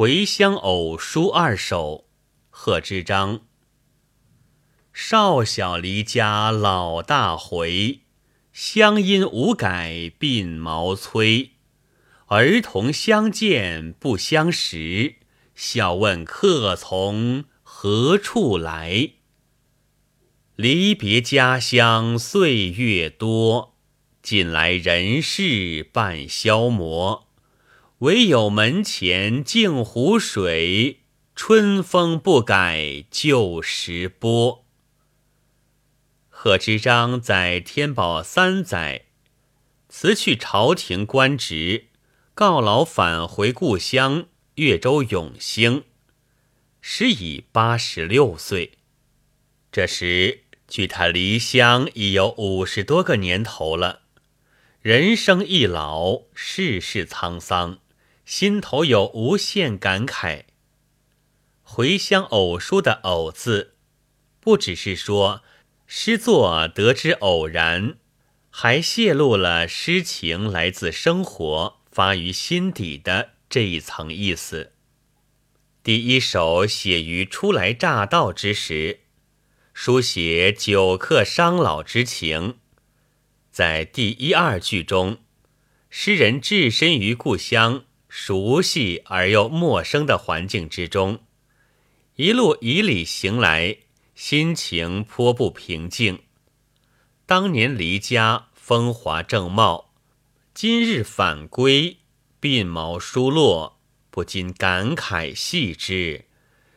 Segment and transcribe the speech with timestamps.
[0.00, 2.06] 回乡偶书二首，
[2.48, 3.42] 贺知章。
[4.94, 8.00] 少小离家老大回，
[8.50, 11.50] 乡音无改鬓毛衰。
[12.28, 15.16] 儿童相见不相识，
[15.54, 19.10] 笑问客从何处来。
[20.56, 23.76] 离别家乡岁月多，
[24.22, 27.29] 近来人事半消磨。
[28.00, 31.00] 唯有门前镜湖水，
[31.34, 34.64] 春风不改旧时波。
[36.30, 39.04] 贺知章在天宝三载，
[39.90, 41.88] 辞去朝廷官职，
[42.32, 45.84] 告老返回故乡越州永兴，
[46.80, 48.78] 时已八十六岁。
[49.70, 54.00] 这时距他离乡已有五十多个年头了，
[54.80, 57.78] 人生易老，世事沧桑。
[58.30, 60.44] 心头有无限感慨。
[61.62, 63.74] 回乡偶书的“偶”字，
[64.38, 65.42] 不只是说
[65.88, 67.96] 诗作得之偶然，
[68.48, 74.74] 还泄露了诗情来自生活、发于心底的这一层意思。
[75.82, 79.00] 第一首写于初来乍到之时，
[79.74, 82.60] 书写久客伤老之情。
[83.50, 85.18] 在第一二句中，
[85.88, 87.86] 诗人置身于故乡。
[88.12, 91.20] 熟悉而又陌生的环境之中，
[92.16, 93.76] 一路以礼行来，
[94.16, 96.24] 心情颇不平静。
[97.24, 99.92] 当年离家风华正茂，
[100.52, 101.98] 今日返归
[102.40, 103.78] 鬓毛疏落，
[104.10, 106.24] 不禁感慨系之。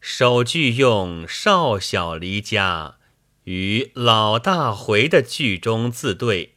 [0.00, 2.98] 首句用“少小离家”
[3.44, 6.55] 与“老大回”的句中自对。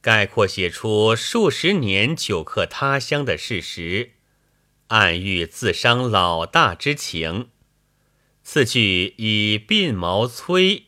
[0.00, 4.12] 概括写出数十年久客他乡的事实，
[4.88, 7.50] 暗喻自伤老大之情。
[8.42, 10.86] 次句以鬓毛催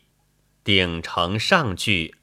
[0.63, 2.15] 顶成上句，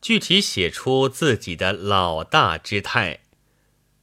[0.00, 3.20] 具体写出自己的老大之态，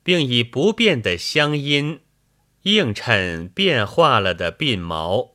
[0.04, 2.02] 并以不变的乡音
[2.64, 5.32] 映衬变化了的鬓毛，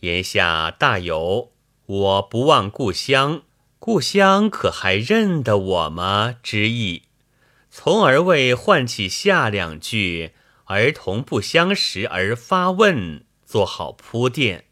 [0.00, 1.52] 言下大有
[1.86, 3.42] 我不忘故乡。
[3.78, 6.36] 故乡可还认得我吗？
[6.42, 7.02] 之意，
[7.70, 10.32] 从而为唤起下两句
[10.64, 14.64] 儿童不相识而发问做好铺垫。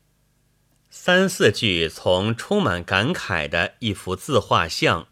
[0.90, 5.06] 三四句从充满感慨的一幅自画像，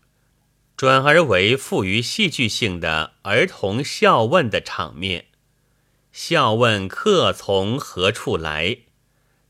[0.77, 5.27] 转而为富于戏剧性的儿童笑问的场面。
[6.11, 8.79] 笑问客从何处来，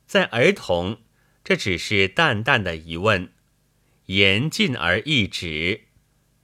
[0.07, 0.99] 在儿童，
[1.45, 3.33] 这只是淡淡的疑问。
[4.07, 5.83] 言尽而意止，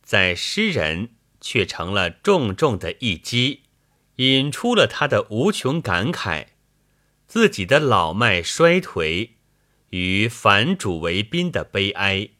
[0.02, 1.10] 在诗人
[1.40, 3.62] 却成了重重的一击，
[4.16, 6.46] 引出了他的无穷感慨，
[7.26, 9.30] 自己的老迈衰颓
[9.90, 12.30] 与反主为宾的悲哀，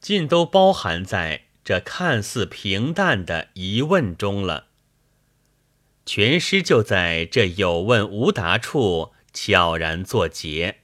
[0.00, 4.68] 尽都包含在这看似平淡的疑问中了。
[6.04, 10.82] 全诗就在这有问无答处悄然作结，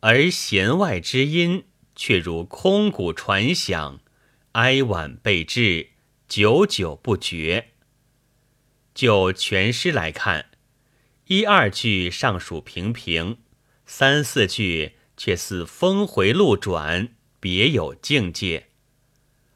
[0.00, 1.64] 而弦外之音。
[1.96, 4.00] 却如空谷传响，
[4.52, 5.88] 哀婉备至，
[6.28, 7.70] 久久不绝。
[8.94, 10.50] 就全诗来看，
[11.26, 13.38] 一二句尚属平平，
[13.84, 17.08] 三四句却似峰回路转，
[17.40, 18.68] 别有境界。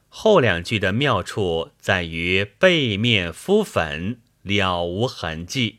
[0.08, 5.78] 后两句的妙处在于背面敷粉，了无痕迹，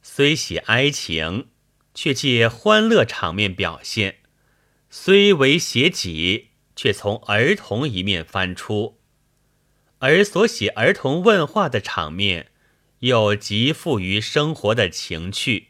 [0.00, 1.48] 虽写哀情，
[1.92, 4.18] 却借欢乐场面表现。
[4.90, 8.98] 虽为写己，却从儿童一面翻出，
[9.98, 12.50] 而所写儿童问话的场面，
[13.00, 15.68] 又极富于生活的情趣。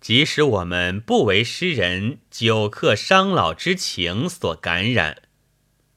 [0.00, 5.22] 即使我们不为诗人久客伤老之情所感染，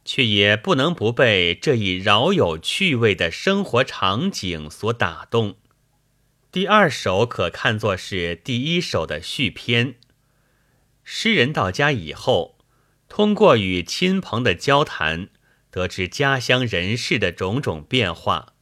[0.05, 5.57] 却也不能不被这一饶有趣味的生活场景所打动。
[6.51, 9.95] 第二首可看作是第一首的续篇。
[11.11, 12.59] 诗人到家以后，
[13.07, 15.29] 通过与亲朋的交谈，
[15.71, 18.53] 得知家乡人事的种种变化，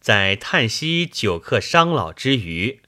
[0.00, 2.82] 在叹息久客伤老之余，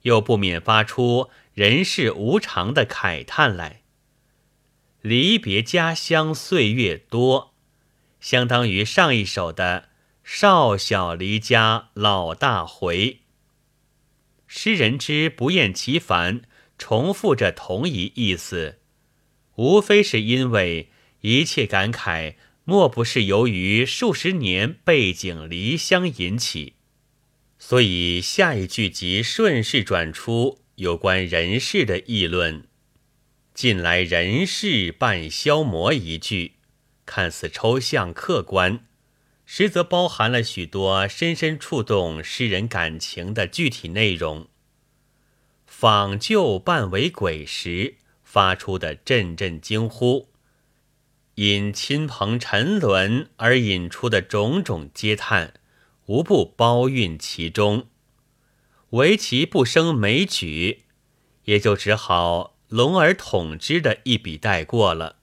[0.00, 3.82] 又不免发出人世无常的慨叹来。
[5.02, 7.52] 离别家乡岁月多，
[8.18, 9.90] 相当于上一首的
[10.24, 13.20] “少小离家老大回”。
[14.48, 16.40] 诗人之不厌其烦。
[16.78, 18.78] 重复着同一意思，
[19.56, 20.90] 无非是因为
[21.20, 22.34] 一切感慨，
[22.64, 26.74] 莫不是由于数十年背井离乡引起。
[27.58, 32.68] 所以下一句即顺势转出有关人事的议论。
[33.54, 36.56] 近来人事半消磨一句，
[37.06, 38.84] 看似抽象客观，
[39.46, 44.48] 实则包含了许多深深触动诗人感情的具体内容。
[45.78, 50.30] 访旧半为鬼时发出的阵阵惊呼，
[51.34, 55.52] 因亲朋沉沦而引出的种种嗟叹。
[56.06, 57.88] 无不包蕴其中，
[58.92, 60.84] 唯其不生枚举，
[61.44, 65.16] 也就只好笼而统之的一笔带过了。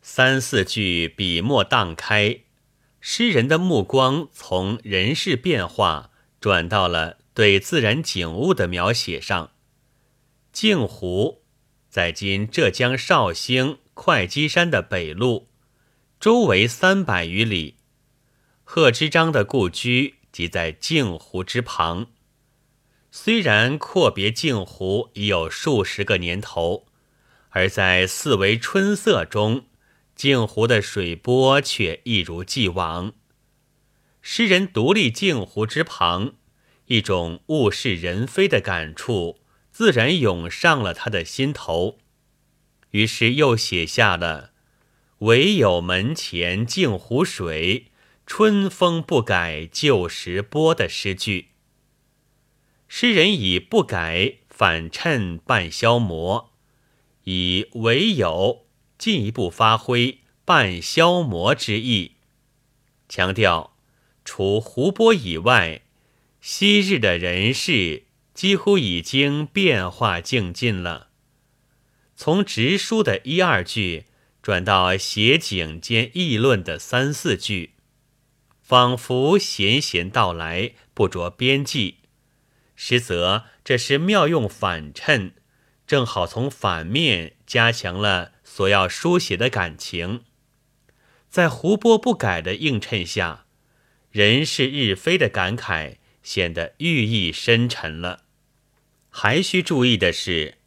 [0.00, 2.40] 三四句笔墨荡开，
[2.98, 9.52] 诗人的目光从人事变化转到了对自然景物的描写上。
[10.52, 11.44] 镜湖
[11.88, 15.44] 在今浙江绍兴会稽山的北麓，
[16.18, 17.76] 周围三百余里。
[18.64, 22.08] 贺知章的故居即在镜湖之旁，
[23.12, 26.88] 虽然阔别镜湖已有数十个年头，
[27.50, 29.66] 而在四维春色中，
[30.16, 33.12] 镜湖的水波却一如既往。
[34.20, 36.34] 诗人独立镜湖之旁，
[36.88, 39.38] 一种物是人非的感触
[39.70, 41.98] 自然涌上了他的心头，
[42.90, 44.52] 于是又写下了
[45.20, 47.86] “唯有门前镜湖水”。
[48.30, 51.48] 春风不改旧时波的诗句，
[52.86, 56.52] 诗人以不改反衬半消磨，
[57.24, 58.66] 以唯有
[58.98, 62.16] 进一步发挥半消磨之意，
[63.08, 63.74] 强调
[64.26, 65.80] 除湖波以外，
[66.50, 71.08] 昔日的人事几乎已经变化尽尽了。
[72.16, 74.06] 从直书的一二句
[74.40, 77.74] 转到写景兼议论的三四句。
[78.62, 81.98] 仿佛闲闲道来，不着边际。
[82.74, 85.34] 实则这是妙用反衬，
[85.86, 90.24] 正好从反面加强了所要书写的感情。
[91.28, 93.44] 在湖波不改的映衬下，
[94.10, 95.96] 人事日非的感慨
[96.28, 98.24] 显得寓意深沉了。
[99.08, 100.58] 还需注意的是，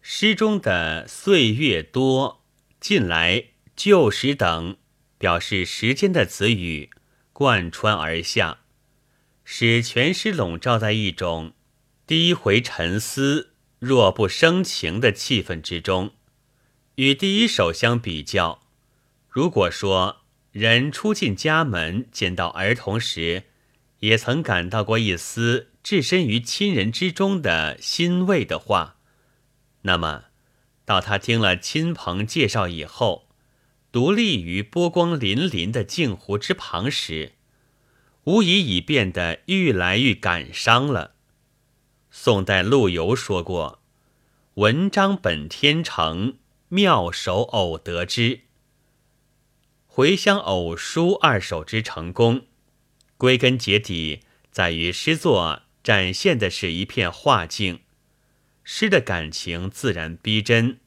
[0.00, 2.44] 诗中的岁月多、
[2.78, 4.76] 近来、旧时等
[5.18, 6.90] 表示时间的词语。
[7.32, 8.60] 贯穿而下，
[9.42, 11.54] 使全诗笼罩在一种
[12.06, 16.12] 低回沉思、若不生情的气氛之中。
[16.94, 18.62] 与第一首相比较，
[19.28, 20.18] 如果说
[20.52, 23.46] 人初进家门见到儿童时，
[24.04, 28.96] 也曾感到过一丝置身于亲人之中的欣慰的话，
[29.82, 30.24] 那么
[30.84, 33.30] 到他听了亲朋介绍以后，
[33.90, 37.32] 独立于波光粼粼的镜湖之旁时，
[38.24, 41.14] 无疑已变得愈来愈感伤了。
[42.10, 43.80] 宋代陆游说过
[44.54, 46.36] ：“文章本天成，
[46.68, 48.40] 妙手偶得之。”
[49.88, 52.42] 回乡偶书二首之成功，
[53.24, 57.80] 归根结底在于诗作展现的是一片画境，
[58.62, 60.78] 诗的感情自然逼真，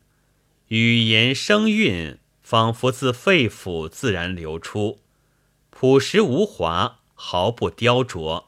[0.68, 2.20] 语言声韵。
[2.44, 5.02] 仿佛自肺腑自然流出，
[5.70, 8.46] 朴实无华，毫不雕琢。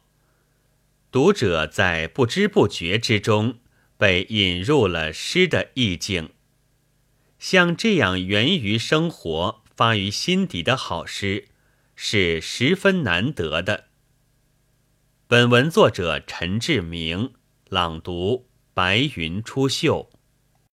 [1.12, 3.60] 读者在不知不觉之中
[3.98, 6.30] 被引入了诗的意境。
[7.40, 11.50] 像这样源于生活、发于心底的好诗，
[12.02, 13.88] 是十分难得的。
[15.28, 17.34] 本文作者陈志明
[17.68, 20.08] 朗读：白云出岫。